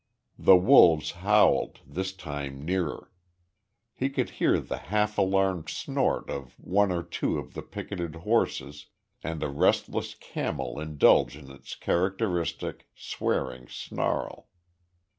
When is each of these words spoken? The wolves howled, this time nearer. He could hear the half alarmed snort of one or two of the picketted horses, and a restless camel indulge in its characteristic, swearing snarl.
The 0.39 0.55
wolves 0.57 1.11
howled, 1.11 1.81
this 1.85 2.11
time 2.11 2.65
nearer. 2.65 3.11
He 3.93 4.09
could 4.09 4.31
hear 4.31 4.59
the 4.59 4.79
half 4.89 5.15
alarmed 5.15 5.69
snort 5.69 6.27
of 6.27 6.55
one 6.59 6.91
or 6.91 7.03
two 7.03 7.37
of 7.37 7.53
the 7.53 7.61
picketted 7.61 8.15
horses, 8.15 8.87
and 9.23 9.43
a 9.43 9.49
restless 9.49 10.15
camel 10.15 10.79
indulge 10.79 11.37
in 11.37 11.51
its 11.51 11.75
characteristic, 11.75 12.87
swearing 12.95 13.67
snarl. 13.67 14.49